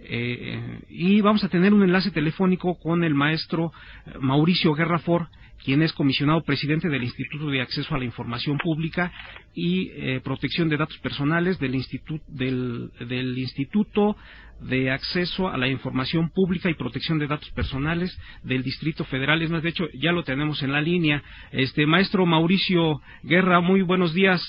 [0.00, 3.72] eh, y vamos a tener un enlace telefónico con el maestro
[4.20, 5.28] Mauricio Guerrafor,
[5.64, 9.12] quien es comisionado presidente del Instituto de Acceso a la Información Pública
[9.54, 14.16] y eh, Protección de Datos Personales del, Instituto del, del Instituto
[14.60, 19.42] de Acceso a la Información Pública y Protección de Datos Personales del Distrito Federal.
[19.42, 21.22] Es más, de hecho, ya lo tenemos en la línea.
[21.50, 24.40] Este maestro Mauricio Guerra, muy buenos días.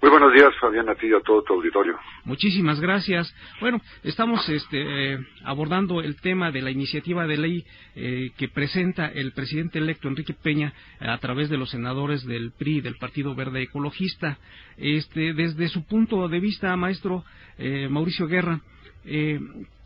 [0.00, 1.98] Muy buenos días, Fabián, a ti y a todo tu auditorio.
[2.24, 3.34] Muchísimas gracias.
[3.60, 7.64] Bueno, estamos este, abordando el tema de la iniciativa de ley
[7.96, 12.80] eh, que presenta el presidente electo Enrique Peña a través de los senadores del PRI,
[12.80, 14.38] del Partido Verde Ecologista.
[14.76, 17.24] Este, desde su punto de vista, maestro
[17.58, 18.60] eh, Mauricio Guerra,
[19.04, 19.40] eh,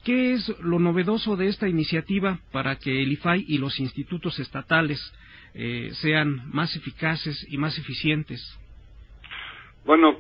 [0.05, 5.01] ¿qué es lo novedoso de esta iniciativa para que el IFAI y los institutos estatales
[6.01, 8.59] sean más eficaces y más eficientes?
[9.85, 10.17] Bueno,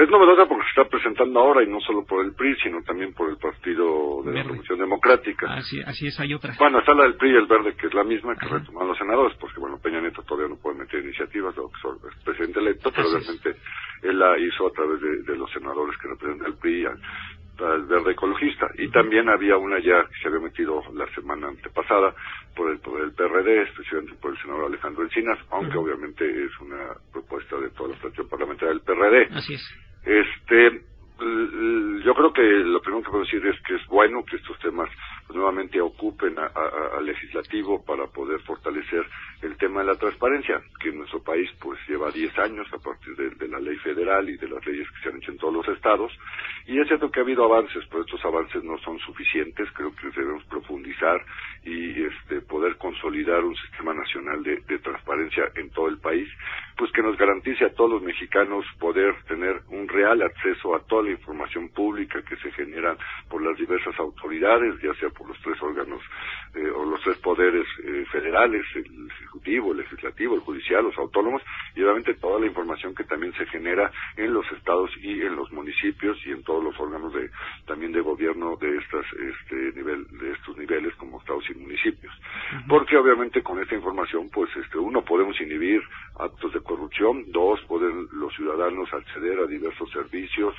[0.00, 3.14] es novedosa porque se está presentando ahora y no solo por el PRI, sino también
[3.14, 5.54] por el Partido de la Revolución Democrática.
[5.54, 6.54] Así, así es, hay otra.
[6.58, 8.98] Bueno, está la del PRI y el Verde, que es la misma que retoman los
[8.98, 12.90] senadores, porque bueno, Peña Nieto todavía no puede meter iniciativas, lo que es presidente electo,
[12.94, 13.56] pero realmente
[14.02, 16.86] él la hizo a través de, los senadores que representan al PRI,
[17.58, 18.68] verde ecologista.
[18.78, 22.14] Y también había una ya que se había metido la semana antepasada
[22.54, 26.94] por el, por el PRD, especialmente por el senador Alejandro Encinas, aunque obviamente es una
[27.12, 29.28] propuesta de toda la fracción parlamentaria del PRD.
[29.36, 29.62] Así es.
[30.04, 30.82] Este,
[31.18, 34.90] yo creo que lo primero que puedo decir es que es bueno que estos temas
[35.26, 39.06] pues, nuevamente ocupen al legislativo para poder fortalecer
[39.42, 43.14] el tema de la transparencia, que en nuestro país pues lleva 10 años a partir
[43.16, 45.68] de, la ley federal y de las leyes que se han hecho en todos los
[45.68, 46.12] estados.
[46.66, 49.70] Y es cierto que ha habido avances, pero estos avances no son suficientes.
[49.72, 51.24] Creo que debemos profundizar
[51.62, 56.28] y este, poder consolidar un sistema nacional de, transparencia en todo el país,
[56.76, 61.03] pues que nos garantice a todos los mexicanos poder tener un real acceso a toda
[61.04, 62.96] la información pública que se genera
[63.28, 66.00] por las diversas autoridades, ya sea por los tres órganos
[66.54, 71.42] eh, o los tres poderes eh, federales, el ejecutivo, el legislativo, el judicial, los autónomos,
[71.74, 75.50] y obviamente toda la información que también se genera en los estados y en los
[75.52, 77.30] municipios y en todos los órganos de
[77.66, 82.12] también de gobierno de estas este nivel de estos niveles como estados y municipios.
[82.68, 85.82] Porque obviamente con esta información pues este uno podemos inhibir
[86.18, 90.54] actos de corrupción, dos pueden los ciudadanos acceder a diversos servicios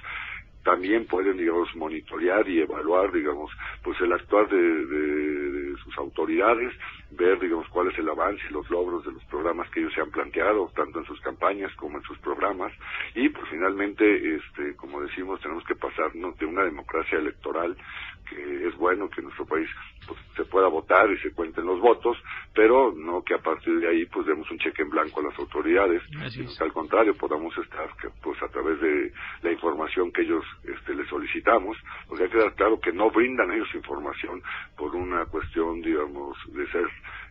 [0.66, 3.52] también pueden, digamos, monitorear y evaluar, digamos,
[3.84, 6.74] pues el actuar de, sus autoridades,
[7.12, 10.02] ver, digamos, cuál es el avance y los logros de los programas que ellos se
[10.02, 12.74] han planteado, tanto en sus campañas como en sus programas,
[13.14, 17.78] y pues finalmente, este, como decimos, tenemos que pasar de una democracia electoral
[18.26, 19.70] que es bueno que en nuestro país
[20.08, 22.18] pues, se pueda votar y se cuenten los votos,
[22.54, 25.40] pero no que a partir de ahí pues demos un cheque en blanco a las
[25.40, 27.90] autoridades, sino que al contrario podamos estar
[28.22, 29.12] pues a través de
[29.42, 31.78] la información que ellos este, les solicitamos,
[32.08, 34.42] pues hay que quedar claro que no brindan ellos información
[34.76, 36.86] por una cuestión digamos de ser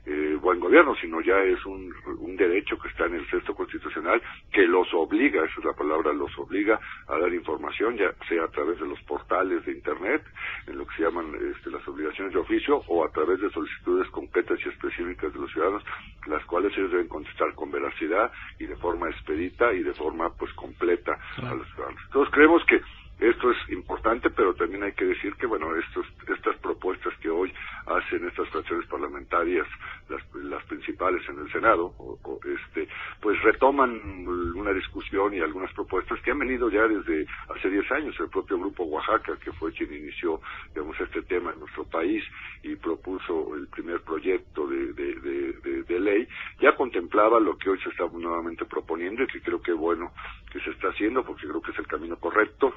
[0.06, 4.20] eh, buen gobierno, sino ya es un, un derecho que está en el sexto constitucional
[4.52, 6.78] que los obliga, esa es la palabra, los obliga
[7.08, 10.22] a dar información, ya sea a través de los portales de Internet,
[10.66, 14.08] en lo que se llaman este, las obligaciones de oficio, o a través de solicitudes
[14.10, 15.82] concretas y específicas de los ciudadanos,
[16.26, 20.52] las cuales ellos deben contestar con veracidad y de forma expedita y de forma pues
[20.52, 22.00] completa a los ciudadanos.
[22.06, 22.80] Entonces creemos que
[23.20, 27.52] esto es importante, pero también hay que decir que, bueno, estos, estas propuestas que hoy
[27.86, 29.66] hacen estas fracciones parlamentarias,
[30.08, 32.88] las, las principales en el Senado, o, este,
[33.20, 34.26] pues retoman
[34.56, 38.16] una discusión y algunas propuestas que han venido ya desde hace 10 años.
[38.18, 40.40] El propio Grupo Oaxaca, que fue quien inició,
[40.74, 42.22] digamos, este tema en nuestro país
[42.62, 46.26] y propuso el primer proyecto de, de, ley,
[46.60, 50.12] ya contemplaba lo que hoy se está nuevamente proponiendo y que creo que bueno
[50.52, 52.74] que se está haciendo porque creo que es el camino correcto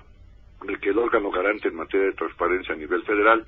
[0.63, 3.45] de que el órgano garante en materia de transparencia a nivel federal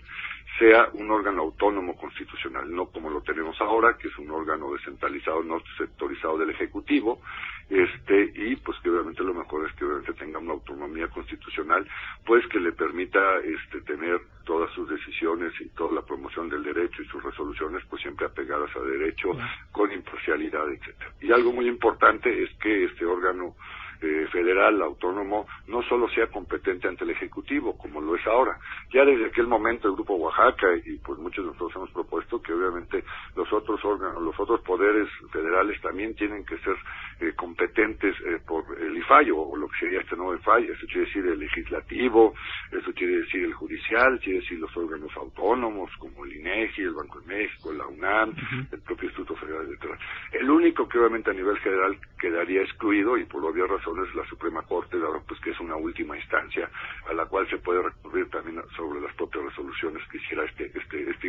[0.60, 5.42] sea un órgano autónomo constitucional, no como lo tenemos ahora, que es un órgano descentralizado,
[5.42, 7.22] no sectorizado del Ejecutivo,
[7.70, 11.88] este, y pues que obviamente lo mejor es que obviamente tenga una autonomía constitucional,
[12.26, 17.04] pues que le permita este tener todas sus decisiones y toda la promoción del derecho
[17.04, 19.30] y sus resoluciones pues siempre apegadas a derecho,
[19.72, 21.14] con imparcialidad, etcétera.
[21.22, 23.56] Y algo muy importante es que este órgano
[24.02, 28.58] eh, federal autónomo no solo sea competente ante el Ejecutivo, como lo es ahora.
[28.94, 32.54] Ya desde aquel momento el Grupo Oaxaca y pues muchos de nosotros hemos propuesto que
[32.54, 33.04] obviamente
[33.36, 36.76] los otros órganos, los otros poderes federales también tienen que ser
[37.20, 41.06] eh, competentes eh, por el IFAI o, lo que sería este nuevo IFAI, eso quiere
[41.06, 42.34] decir el legislativo,
[42.72, 47.20] eso quiere decir el judicial, quiere decir los órganos autónomos como el INEGI, el Banco
[47.20, 48.34] de México, la UNAM,
[48.72, 50.00] el propio Instituto Federal Electoral.
[50.32, 54.26] El único que obviamente a nivel general quedaría excluido y por obvias razones es la
[54.26, 54.98] Suprema Corte,
[55.28, 56.70] pues que es una última instancia
[57.10, 61.10] a la cual se puede recurrir también sobre las propias resoluciones que hiciera este, este,
[61.10, 61.28] este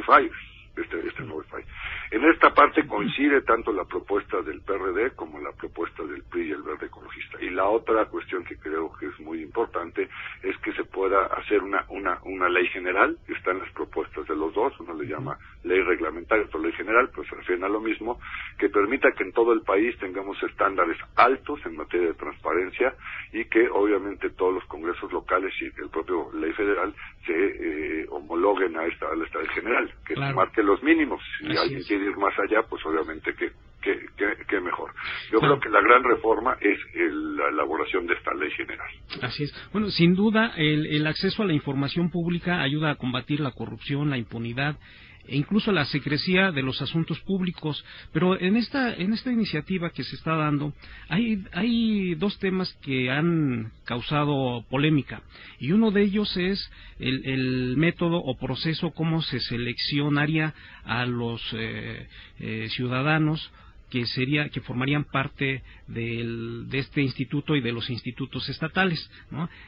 [0.77, 1.43] este, este nuevo
[2.11, 6.53] En esta parte coincide tanto la propuesta del PRD como la propuesta del PRI y
[6.53, 7.43] el Verde Ecologista.
[7.43, 10.09] Y la otra cuestión que creo que es muy importante
[10.43, 14.27] es que se pueda hacer una, una, una ley general, que está en las propuestas
[14.27, 17.69] de los dos, uno le llama ley reglamentaria, otro ley general, pues se refieren a
[17.69, 18.19] lo mismo,
[18.59, 22.95] que permita que en todo el país tengamos estándares altos en materia de transparencia
[23.33, 26.95] y que obviamente todos los congresos locales y el propio ley federal
[27.27, 31.21] se eh, homologuen a esta, a esta ley general, que marque los mínimos.
[31.39, 34.93] Si alguien quiere ir más allá, pues obviamente que, que, mejor.
[35.33, 38.89] Yo creo que la gran reforma es la elaboración de esta ley general.
[39.23, 39.71] Así es.
[39.73, 44.11] Bueno, sin duda, el, el acceso a la información pública ayuda a combatir la corrupción,
[44.11, 44.77] la impunidad
[45.27, 47.85] e incluso la secrecía de los asuntos públicos.
[48.13, 50.73] Pero en esta, en esta iniciativa que se está dando,
[51.09, 55.23] hay, hay dos temas que han causado polémica.
[55.59, 61.43] Y uno de ellos es el, el método o proceso, cómo se seleccionaría a los
[61.53, 62.09] eh,
[62.39, 63.51] eh, ciudadanos
[63.91, 69.11] que sería que formarían parte de este instituto y de los institutos estatales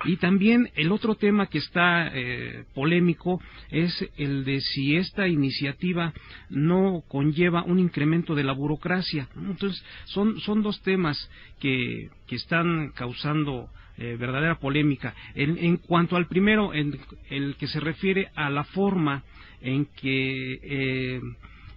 [0.05, 3.41] y también el otro tema que está eh, polémico
[3.71, 6.13] es el de si esta iniciativa
[6.49, 11.31] no conlleva un incremento de la burocracia entonces son son dos temas
[11.61, 15.15] que, que están causando eh, verdadera polémica.
[15.35, 16.99] En, en, cuanto al primero en
[17.29, 19.23] el que se refiere a la forma
[19.61, 21.21] en que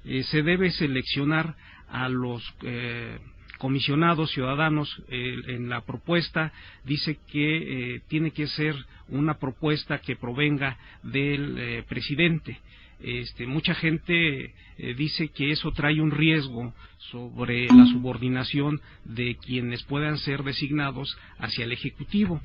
[0.05, 1.55] eh, se debe seleccionar
[1.89, 3.17] a los eh,
[3.57, 6.51] comisionados ciudadanos eh, en la propuesta
[6.83, 8.75] dice que eh, tiene que ser
[9.07, 12.59] una propuesta que provenga del presidente.
[12.99, 14.53] Este, mucha gente
[14.97, 16.73] dice que eso trae un riesgo
[17.11, 22.41] sobre la subordinación de quienes puedan ser designados hacia el Ejecutivo.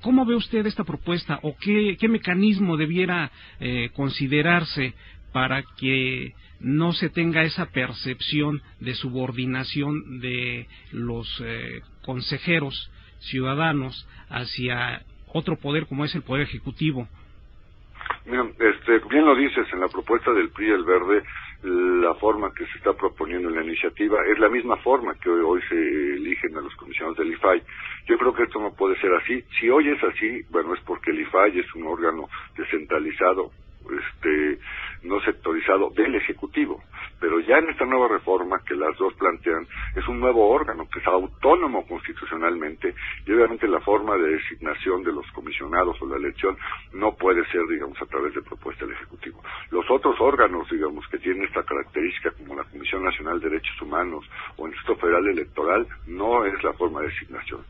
[0.00, 3.30] ¿Cómo ve usted esta propuesta o qué, qué mecanismo debiera
[3.92, 4.94] considerarse
[5.34, 12.88] para que no se tenga esa percepción de subordinación de los eh, consejeros
[13.18, 15.02] ciudadanos hacia
[15.32, 17.08] otro poder como es el poder ejecutivo.
[18.26, 21.24] Mira, este, bien lo dices, en la propuesta del PRI el Verde,
[21.64, 25.60] la forma que se está proponiendo en la iniciativa es la misma forma que hoy,
[25.68, 27.60] se eligen a los comisionados del IFAI.
[28.06, 29.42] Yo creo que esto no puede ser así.
[29.58, 33.50] Si hoy es así, bueno, es porque el IFAI es un órgano descentralizado,
[33.90, 34.58] este,
[35.02, 36.82] no sectorizado del Ejecutivo.
[37.20, 39.66] Pero ya en esta nueva reforma que las dos plantean,
[39.96, 42.94] es un nuevo órgano que es autónomo constitucionalmente
[43.26, 46.56] y obviamente la forma de designación de los comisionados o la elección
[46.92, 49.42] no puede ser, digamos, a través de propuesta del Ejecutivo.
[49.70, 54.28] Los otros órganos, digamos, que tienen esta característica, como la Comisión Nacional de Derechos Humanos
[54.56, 57.64] o el Instituto Federal Electoral, no es la forma de designación.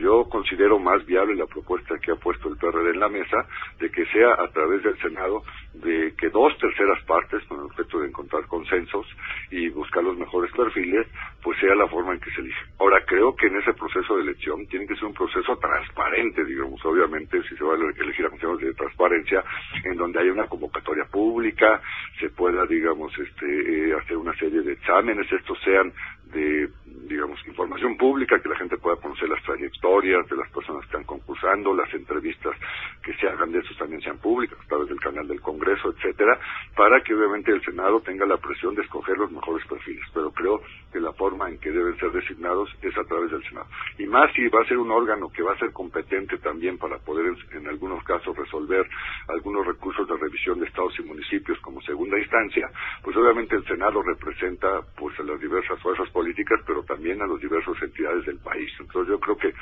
[0.00, 3.46] Yo considero más viable la propuesta que ha puesto el PRD en la mesa
[3.78, 5.42] de que sea a través del Senado
[5.74, 9.06] de que dos terceras partes, con el objeto de encontrar consensos
[9.50, 11.06] y buscar los mejores perfiles,
[11.42, 12.60] pues sea la forma en que se elige.
[12.78, 16.84] Ahora, creo que en ese proceso de elección tiene que ser un proceso transparente, digamos,
[16.84, 19.44] obviamente, si se va a elegir a funciones de transparencia,
[19.84, 21.80] en donde haya una convocatoria pública,
[22.18, 25.92] se pueda, digamos, este, eh, hacer una serie de exámenes, estos sean
[26.32, 26.68] de
[27.08, 31.04] digamos, información pública, que la gente pueda conocer las trayectorias de las personas que están
[31.04, 32.56] concursando, las entrevistas
[33.02, 36.40] que se hagan de esos también sean públicas a través del canal del Congreso, etcétera,
[36.74, 40.04] para que obviamente el Senado tenga la presión de escoger los mejores perfiles.
[40.12, 40.60] Pero creo
[40.92, 43.66] que la forma en que deben ser designados es a través del Senado.
[43.96, 46.98] Y más si va a ser un órgano que va a ser competente también para
[46.98, 48.84] poder en, algunos casos resolver
[49.28, 52.68] algunos recursos de revisión de estados y municipios como segunda instancia,
[53.02, 57.40] pues obviamente el Senado representa pues a las diversas fuerzas políticas, pero también a las
[57.40, 58.70] diversas entidades del país.
[58.80, 59.54] Entonces yo creo que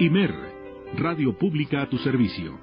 [0.01, 0.35] IMER,
[0.97, 2.59] Radio Pública a tu servicio.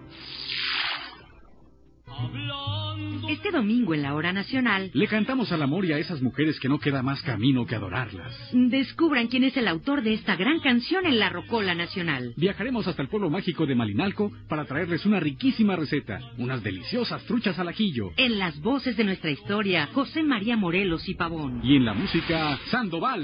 [3.29, 6.69] Este domingo en la hora nacional le cantamos al amor y a esas mujeres que
[6.69, 8.33] no queda más camino que adorarlas.
[8.51, 12.33] Descubran quién es el autor de esta gran canción en la Rocola Nacional.
[12.38, 17.57] Viajaremos hasta el pueblo mágico de Malinalco para traerles una riquísima receta, unas deliciosas truchas
[17.59, 18.12] al ajillo.
[18.17, 21.62] En las voces de nuestra historia, José María Morelos y Pavón.
[21.63, 23.23] Y en la música, Sandoval.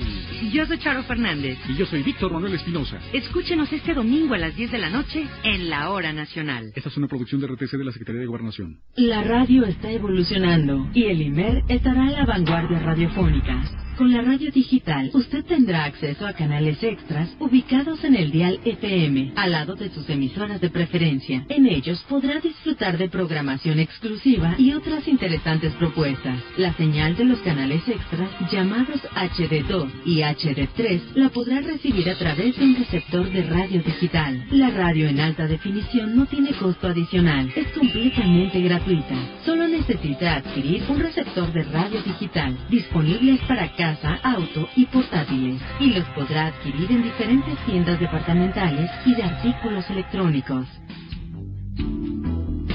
[0.51, 1.57] Yo soy Charo Fernández.
[1.67, 2.99] Y yo soy Víctor Manuel Espinosa.
[3.13, 6.71] Escúchenos este domingo a las 10 de la noche en la hora nacional.
[6.75, 8.79] Esta es una producción de RTC de la Secretaría de Gobernación.
[8.95, 9.23] La
[9.65, 13.61] está evolucionando y el IMER estará a la vanguardia radiofónica.
[13.99, 19.33] Con la radio digital, usted tendrá acceso a canales extras ubicados en el dial FM,
[19.35, 21.45] al lado de sus emisoras de preferencia.
[21.49, 26.41] En ellos podrá disfrutar de programación exclusiva y otras interesantes propuestas.
[26.55, 32.57] La señal de los canales extras, llamados HD2 y HD3, la podrá recibir a través
[32.57, 34.45] de un receptor de radio digital.
[34.51, 39.15] La radio en alta definición no tiene costo adicional, es completamente gratuita.
[39.43, 43.88] Solo necesita adquirir un receptor de radio digital, disponibles para cada
[44.24, 50.67] auto y portátiles, y los podrá adquirir en diferentes tiendas departamentales y de artículos electrónicos.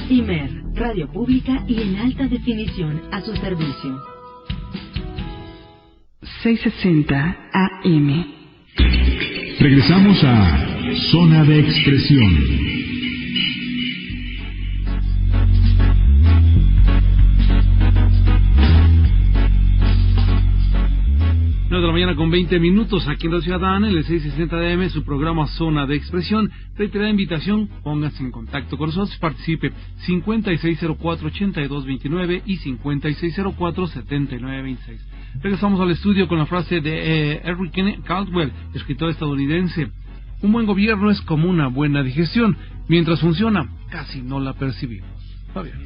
[0.09, 3.99] Imer, radio pública y en alta definición a su servicio.
[6.43, 8.27] 660 AM.
[9.59, 10.67] Regresamos a
[11.11, 12.74] Zona de Expresión.
[22.05, 25.87] Mañana con 20 minutos aquí en la Ciudadana, en el 660 DM, su programa Zona
[25.87, 26.51] de Expresión.
[26.77, 29.73] Reitera la invitación, póngase en contacto con nosotros, participe
[30.07, 34.99] 5604-8229 y 5604-7926.
[35.43, 39.91] Regresamos al estudio con la frase de eh, Eric Caldwell, escritor estadounidense.
[40.43, 42.55] Un buen gobierno es como una buena digestión.
[42.87, 45.09] Mientras funciona, casi no la percibimos.
[45.55, 45.81] Fabián.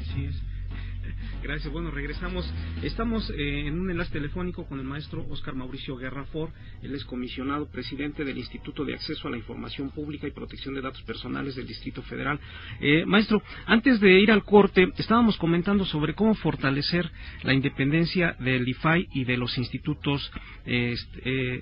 [1.42, 1.72] Gracias.
[1.72, 2.50] Bueno, regresamos.
[2.82, 6.50] Estamos eh, en un enlace telefónico con el maestro Oscar Mauricio Guerrafor.
[6.82, 10.82] Él es comisionado presidente del Instituto de Acceso a la Información Pública y Protección de
[10.82, 12.38] Datos Personales del Distrito Federal.
[12.80, 17.10] Eh, maestro, antes de ir al corte, estábamos comentando sobre cómo fortalecer
[17.42, 20.30] la independencia del IFAI y de los institutos
[20.66, 20.94] eh,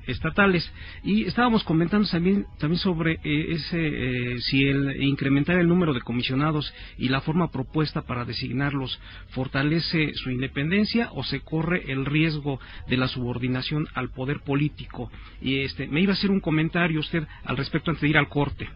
[0.06, 0.70] estatales.
[1.04, 7.08] Y estábamos comentando también, también sobre ese, si el incrementar el número de comisionados y
[7.08, 8.98] la forma propuesta para designarlos
[9.36, 15.10] fortalece su independencia o se corre el riesgo de la subordinación al poder político.
[15.42, 18.30] Y este, me iba a hacer un comentario usted al respecto antes de ir al
[18.30, 18.66] corte.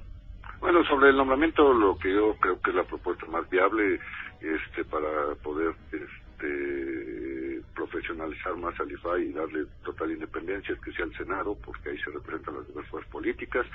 [0.60, 3.98] Bueno, sobre el nombramiento, lo que yo creo que es la propuesta más viable
[4.42, 7.39] este, para poder este,
[7.74, 11.98] profesionalizar más al IFAI y darle total independencia es que sea el Senado, porque ahí
[11.98, 13.66] se representan las diversas políticas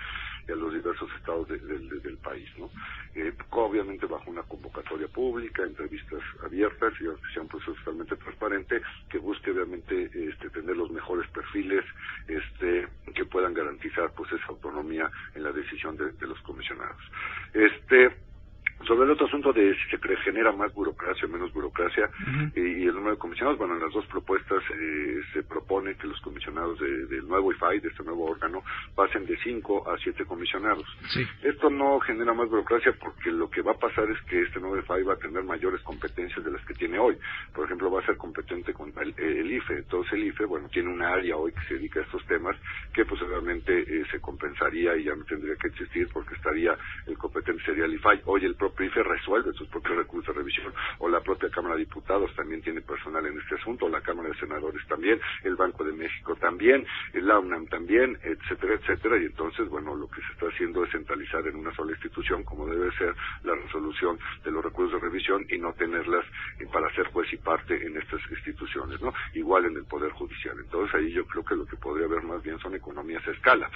[0.48, 2.70] y a los diversos estados del país, ¿no?
[3.16, 9.18] Eh, obviamente bajo una convocatoria pública, entrevistas abiertas y que sea un totalmente transparente que
[9.18, 11.84] busque obviamente este, tener los mejores perfiles
[12.28, 17.02] este, que puedan garantizar pues esa autonomía en la decisión de, de los comisionados.
[17.54, 18.16] Este,
[18.84, 22.10] sobre el otro asunto de si se genera más burocracia o menos burocracia
[22.56, 26.20] y, el número de comisionados, bueno, en las dos propuestas eh, se propone que los
[26.22, 28.64] comisionados del nuevo IFAI, de este nuevo órgano,
[28.94, 30.86] pasen de cinco a siete comisionados.
[31.42, 34.78] Esto no genera más burocracia porque lo que va a pasar es que este nuevo
[34.78, 37.18] IFAI va a tener mayores competencias de las que tiene hoy.
[37.54, 39.78] Por ejemplo, va a ser competente con el, IFE.
[39.78, 42.56] Entonces el IFE, bueno, tiene una área hoy que se dedica a estos temas
[42.94, 46.78] que pues obviamente eh, se compensaría y ya no tendría que existir porque estaría
[47.08, 48.22] el competente sería el IFAI.
[48.26, 51.82] Hoy el propio IFE resuelve sus propios recursos de revisión, o la propia Cámara de
[51.82, 55.84] Diputados también tiene personal en este asunto, o la Cámara de Senadores también, el Banco
[55.84, 60.48] de México también, el AUNAM también, etcétera, etcétera, y entonces, bueno, lo que se está
[60.48, 65.00] haciendo es centralizar en una sola institución, como debe ser la resolución de los recursos
[65.00, 66.26] de revisión y no tenerlas
[66.72, 69.14] para ser juez y parte en estas instituciones, ¿no?
[69.34, 70.58] Igual en el Poder Judicial.
[70.60, 73.70] Entonces ahí yo creo que lo que podría haber más bien son economías a escala.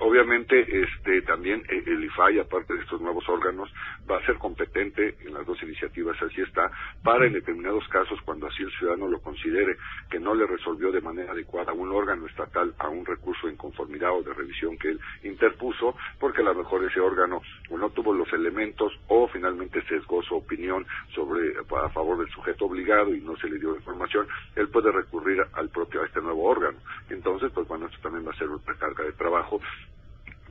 [0.00, 3.70] Obviamente, este, también eh, el IFAI, aparte de estos nuevos órganos,
[4.10, 6.70] va ser competente en las dos iniciativas, así está,
[7.02, 9.76] para en determinados casos, cuando así el ciudadano lo considere
[10.10, 14.12] que no le resolvió de manera adecuada un órgano estatal a un recurso de inconformidad
[14.12, 18.32] o de revisión que él interpuso, porque a lo mejor ese órgano no tuvo los
[18.32, 23.48] elementos o finalmente sesgó su opinión sobre a favor del sujeto obligado y no se
[23.48, 24.26] le dio información,
[24.56, 26.78] él puede recurrir al propio a este nuevo órgano.
[27.10, 29.60] Entonces, pues bueno, esto también va a ser una carga de trabajo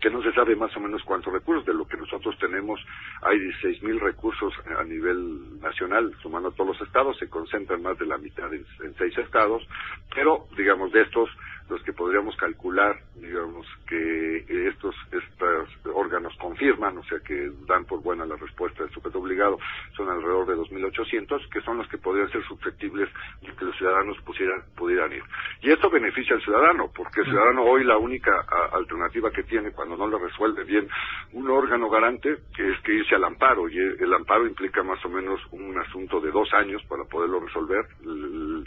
[0.03, 1.65] que no se sabe más o menos cuántos recursos.
[1.65, 2.77] De lo que nosotros tenemos,
[3.21, 7.97] hay 16 mil recursos a nivel nacional, sumando a todos los estados, se concentran más
[7.97, 8.65] de la mitad en,
[8.97, 9.65] seis estados,
[10.13, 11.29] pero, digamos, de estos,
[11.69, 18.03] los que podríamos calcular, digamos, que estos, estos órganos confirman, o sea, que dan por
[18.03, 19.57] buena la respuesta del sujeto obligado,
[19.95, 23.09] son alrededor de 2.800, que son los que podrían ser susceptibles
[23.41, 25.23] de que los ciudadanos pusieran, pudieran ir.
[25.63, 28.31] Y esto beneficia al ciudadano, porque el ciudadano hoy la única
[28.73, 30.89] alternativa que tiene cuando no le resuelve bien
[31.31, 35.09] un órgano garante, que es que irse al amparo, y el amparo implica más o
[35.09, 37.85] menos un asunto de dos años para poderlo resolver,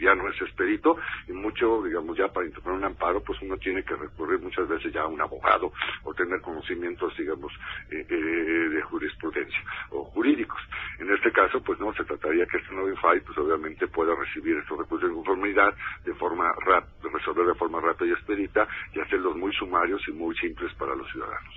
[0.00, 0.96] ya no es expedito,
[1.28, 4.90] y mucho, digamos, ya para interponer un amparo, pues uno tiene que recurrir muchas veces
[4.90, 5.70] ya a un abogado
[6.02, 7.52] o tener conocimientos, digamos,
[7.90, 10.62] eh, eh, de jurisprudencia o jurídicos.
[10.98, 14.56] En este caso, pues no, se trataría que este nuevo IFAI, pues obviamente pueda recibir
[14.56, 15.74] estos recursos de conformidad
[16.06, 20.34] de forma rápida, resolver de forma rápida y expedita y hacerlos muy sumarios y muy
[20.36, 21.54] simples para los ciudadanos.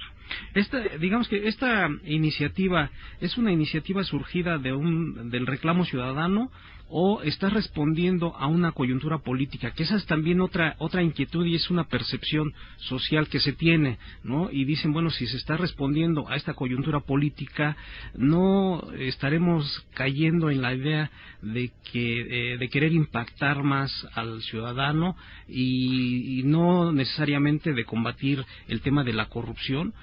[0.54, 2.90] Esta, digamos que esta iniciativa
[3.20, 6.52] es una iniciativa surgida de un, del reclamo ciudadano
[6.90, 11.56] o está respondiendo a una coyuntura política, que esa es también otra otra inquietud y
[11.56, 14.50] es una percepción social que se tiene, ¿no?
[14.52, 17.78] Y dicen, bueno, si se está respondiendo a esta coyuntura política,
[18.16, 25.16] no estaremos cayendo en la idea de que eh, de querer impactar más al ciudadano
[25.48, 29.94] y no necesariamente de combatir el tema de la corrupción,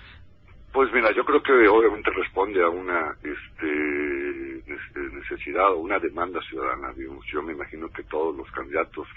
[0.76, 4.62] pues mira, yo creo que obviamente responde a una este,
[5.10, 6.92] necesidad o una demanda ciudadana.
[6.92, 7.24] Digamos.
[7.32, 9.08] Yo me imagino que todos los candidatos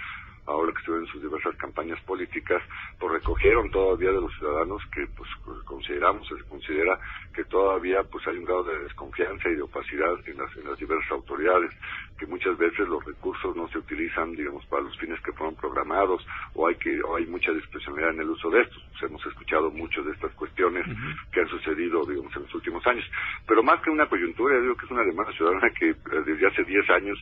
[0.49, 2.62] ahora que estuvieron en sus diversas campañas políticas,
[2.99, 5.29] pues recogieron todavía de los ciudadanos que pues
[5.65, 6.99] consideramos, se considera
[7.33, 10.77] que todavía pues hay un grado de desconfianza y de opacidad en las, en las
[10.77, 11.71] diversas autoridades,
[12.17, 16.25] que muchas veces los recursos no se utilizan, digamos, para los fines que fueron programados,
[16.55, 18.83] o hay que, o hay mucha discrecionalidad en el uso de estos.
[18.99, 20.85] Pues, hemos escuchado mucho de estas cuestiones
[21.31, 23.05] que han sucedido, digamos, en los últimos años.
[23.47, 26.47] Pero más que una coyuntura, yo digo que es una demanda ciudadana que eh, desde
[26.47, 27.17] hace 10 años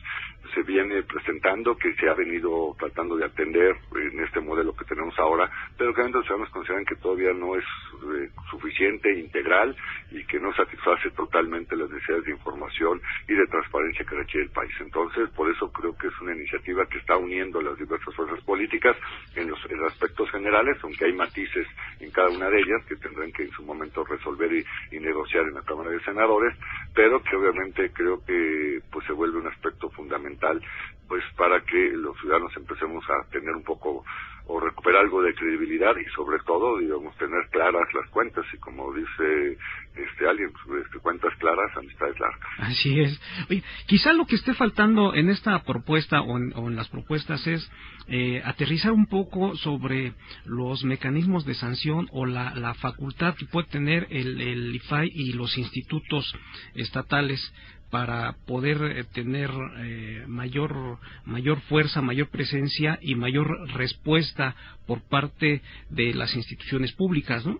[0.54, 5.18] se viene presentando, que se ha venido tratando de atender en este modelo que tenemos
[5.18, 9.76] ahora, pero que los ciudadanos consideran que todavía no es eh, suficiente, integral
[10.10, 14.52] y que no satisface totalmente las necesidades de información y de transparencia que requiere el
[14.52, 14.72] país.
[14.80, 18.96] Entonces, por eso creo que es una iniciativa que está uniendo las diversas fuerzas políticas
[19.34, 21.66] en los, aspectos generales, aunque hay matices
[22.00, 25.44] en cada una de ellas que tendrán que en su momento resolver y, y negociar
[25.44, 26.54] en la Cámara de Senadores,
[26.94, 30.60] pero que obviamente creo que pues se vuelve un aspecto fundamental
[31.08, 34.04] pues para que los ciudadanos empecemos a tener un poco
[34.48, 38.94] o recuperar algo de credibilidad y sobre todo, digamos, tener claras las cuentas y como
[38.94, 39.58] dice
[39.94, 42.50] este alguien, pues, cuentas claras, amistades largas.
[42.58, 43.20] Así es.
[43.50, 47.70] Oye, quizá lo que esté faltando en esta propuesta o en, las propuestas es
[48.08, 50.14] eh, aterrizar un poco sobre
[50.46, 55.32] los mecanismos de sanción o la, la facultad que puede tener el, el IFAI y
[55.34, 56.34] los institutos
[56.74, 57.52] estatales
[57.90, 64.54] para poder eh, tener eh, mayor mayor fuerza, mayor presencia y mayor respuesta
[64.86, 67.58] por parte de las instituciones públicas, ¿no?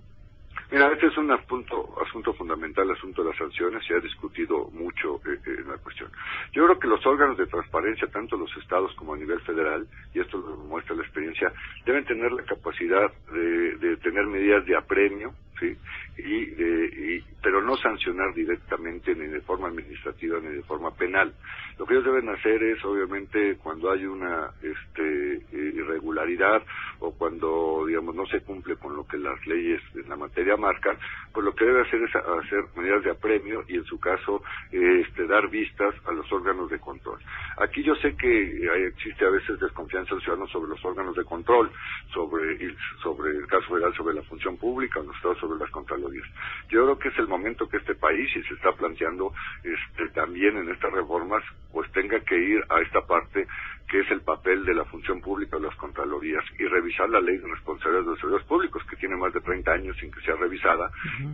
[0.70, 5.18] Mira, este es un asunto, asunto fundamental, asunto de las sanciones, se ha discutido mucho
[5.24, 6.10] eh, en la cuestión.
[6.52, 10.20] Yo creo que los órganos de transparencia, tanto los estados como a nivel federal, y
[10.20, 11.50] esto lo muestra la experiencia,
[11.86, 15.76] deben tener la capacidad de, de tener medidas de apremio, ¿sí?
[16.18, 21.32] y, pero no sancionar directamente ni de forma administrativa ni de forma penal.
[21.78, 26.62] Lo que ellos deben hacer es, obviamente, cuando hay una este, irregularidad
[26.98, 30.98] o cuando, digamos, no se cumple con lo que las leyes en la materia marcan,
[31.32, 34.42] pues lo que debe hacer es hacer medidas de apremio y, en su caso,
[34.72, 37.20] este, dar vistas a los órganos de control.
[37.58, 41.70] Aquí yo sé que existe a veces desconfianza en ciudadanos sobre los órganos de control,
[42.12, 46.26] sobre, sobre el caso federal, sobre la función pública, los estados sobre las contralorías.
[46.70, 49.32] Yo creo que es el momento que este país, y se está planteando
[49.62, 53.46] este, también en estas reformas, pues tenga que ir a esta parte
[53.88, 57.38] que es el papel de la función pública de las Contralorías y revisar la ley
[57.38, 60.36] de responsabilidades de los servidores públicos, que tiene más de 30 años sin que sea
[60.36, 60.90] revisada,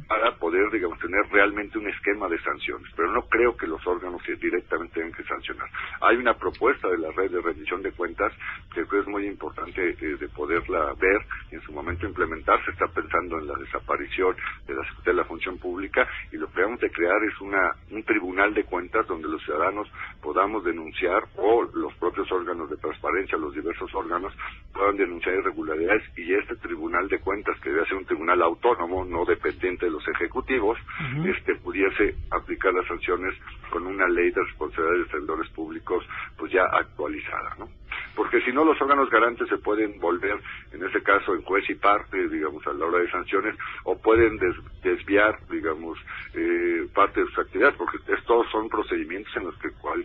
[0.07, 2.88] para poder, digamos, tener realmente un esquema de sanciones.
[2.95, 5.69] Pero no creo que los órganos directamente tengan que sancionar.
[6.01, 8.33] Hay una propuesta de la red de rendición de cuentas
[8.73, 12.64] que creo es muy importante eh, de poderla ver y en su momento implementar.
[12.64, 14.37] Se está pensando en la desaparición
[14.67, 18.03] de la, de la función pública y lo que vamos a crear es una, un
[18.05, 19.88] tribunal de cuentas donde los ciudadanos
[20.23, 24.33] podamos denunciar o los propios órganos órganos de transparencia, los diversos órganos,
[24.73, 29.25] puedan denunciar irregularidades y este Tribunal de Cuentas, que debe ser un tribunal autónomo, no
[29.25, 30.79] dependiente de los ejecutivos,
[31.25, 33.35] este pudiese aplicar las sanciones
[33.71, 36.05] con una ley de responsabilidades de servidores públicos
[36.37, 37.69] pues ya actualizada, ¿no?
[38.15, 40.39] Porque si no, los órganos garantes se pueden volver,
[40.73, 44.39] en ese caso, en juez y parte, digamos, a la hora de sanciones, o pueden
[44.83, 45.99] desviar, digamos,
[46.35, 50.05] eh, parte de sus actividades, porque estos son procedimientos en los que cual,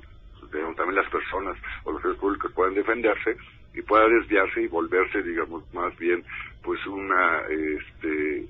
[0.49, 3.38] también las personas o los servicios públicos pueden defenderse
[3.73, 6.23] y pueda desviarse y volverse, digamos, más bien,
[6.63, 8.47] pues una, este,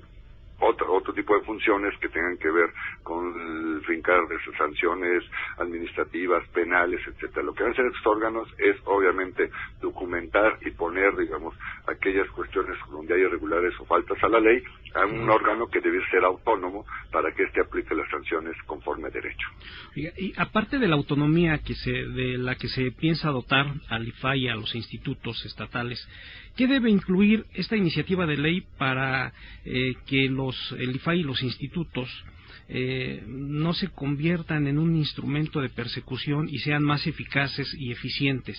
[0.60, 2.70] otro, otro tipo de funciones que tengan que ver
[3.02, 5.24] con fincar de sanciones
[5.58, 7.42] administrativas, penales, etcétera.
[7.42, 11.54] Lo que hacen estos órganos es obviamente documentar y poner, digamos,
[11.86, 14.62] aquellas cuestiones donde hay irregulares o faltas a la ley
[14.94, 19.10] a un órgano que debe ser autónomo para que éste aplique las sanciones conforme a
[19.10, 19.48] derecho.
[19.94, 24.40] Y, aparte de la autonomía que se, de la que se piensa dotar al IFAI
[24.40, 26.06] y a los institutos estatales,
[26.56, 29.32] ¿qué debe incluir esta iniciativa de ley para
[29.64, 32.08] eh, que los, el IFAI y los institutos
[32.68, 38.56] eh, no se conviertan en un instrumento de persecución y sean más eficaces y eficientes?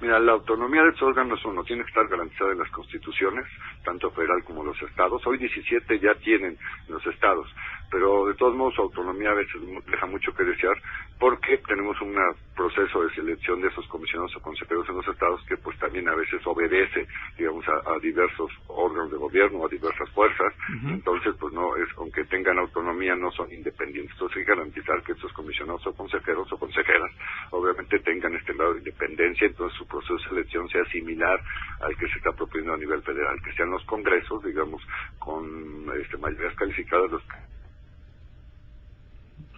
[0.00, 3.46] Mira, la autonomía de estos órganos, uno, tiene que estar garantizada en las constituciones,
[3.82, 5.26] tanto federal como los estados.
[5.26, 7.48] Hoy 17 ya tienen los estados
[7.90, 10.76] pero de todos modos su autonomía a veces deja mucho que desear
[11.18, 12.14] porque tenemos un
[12.56, 16.14] proceso de selección de esos comisionados o consejeros en los estados que pues también a
[16.14, 20.52] veces obedece digamos a, diversos órganos de gobierno a diversas fuerzas.
[20.88, 24.12] Entonces pues no es aunque tengan autonomía no son independientes.
[24.12, 27.12] Entonces hay que garantizar que estos comisionados o consejeros o consejeras
[27.50, 29.46] obviamente tengan este grado de independencia.
[29.46, 31.38] Entonces su proceso de selección sea similar
[31.80, 34.82] al que se está proponiendo a nivel federal que sean los congresos digamos
[35.18, 37.22] con este mayorías calificadas los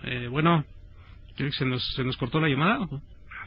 [0.05, 0.65] eh, bueno,
[1.51, 2.87] se nos, se nos cortó la llamada.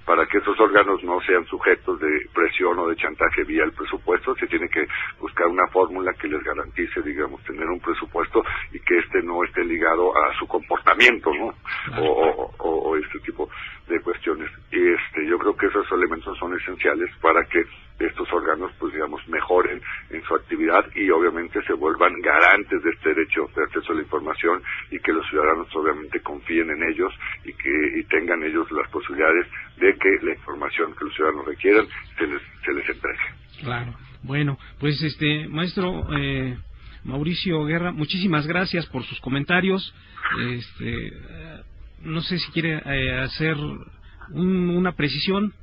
[0.06, 4.36] Para que esos órganos no sean sujetos de presión o de chantaje vía el presupuesto,
[4.36, 4.88] se tiene que
[5.20, 9.64] buscar una fórmula que les garantice, digamos, tener un presupuesto y que este no esté
[9.64, 11.54] ligado a su comportamiento, ¿no?
[12.02, 13.48] O, o, este tipo
[13.92, 14.50] de cuestiones.
[14.72, 17.64] Este, yo creo que esos elementos son esenciales para que
[18.00, 23.10] estos órganos, pues digamos, mejoren en su actividad y obviamente se vuelvan garantes de este
[23.10, 27.14] derecho de acceso a la información y que los ciudadanos obviamente confíen en ellos
[27.46, 31.86] y que y tengan ellos las posibilidades de que la información que los ciudadanos requieran
[32.18, 33.20] se les, se les entregue.
[33.60, 33.94] Claro.
[34.24, 36.58] Bueno, pues este maestro eh,
[37.04, 39.94] Mauricio Guerra, muchísimas gracias por sus comentarios.
[40.40, 41.12] Este,
[42.04, 43.56] no sé si quiere eh, hacer
[44.34, 45.54] una precisión.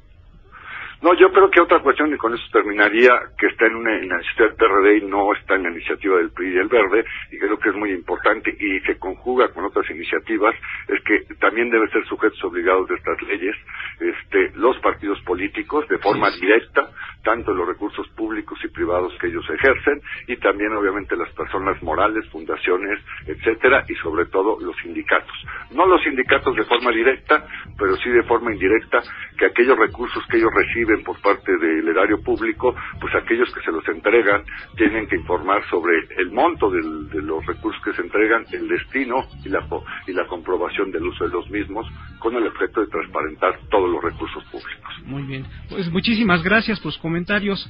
[1.00, 4.48] No, yo creo que otra cuestión, y con eso terminaría, que está en una iniciativa
[4.48, 7.56] del PRD y no está en la iniciativa del PRI y el Verde, y creo
[7.56, 10.56] que es muy importante y se conjuga con otras iniciativas,
[10.88, 13.54] es que también deben ser sujetos obligados de estas leyes
[14.00, 16.90] este, los partidos políticos de forma directa,
[17.22, 22.28] tanto los recursos públicos y privados que ellos ejercen, y también obviamente las personas morales,
[22.30, 25.36] fundaciones, etcétera, y sobre todo los sindicatos.
[25.70, 27.46] No los sindicatos de forma directa,
[27.78, 29.00] pero sí de forma indirecta,
[29.38, 33.70] que aquellos recursos que ellos reciben por parte del erario público, pues aquellos que se
[33.70, 34.42] los entregan
[34.76, 36.82] tienen que informar sobre el monto de
[37.22, 39.66] los recursos que se entregan, el destino y la,
[40.06, 41.86] y la comprobación del uso de los mismos,
[42.18, 44.92] con el efecto de transparentar todos los recursos públicos.
[45.04, 45.46] Muy bien.
[45.68, 47.68] Pues muchísimas gracias por sus comentarios.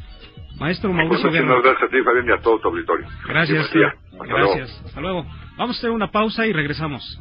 [0.58, 3.06] Maestro Mauricio Muchas gracias a ti, Fabián, y a todo tu auditorio.
[3.26, 3.70] Gracias.
[4.12, 4.82] Gracias.
[4.86, 5.24] Hasta luego.
[5.56, 7.20] Vamos a hacer una pausa y regresamos.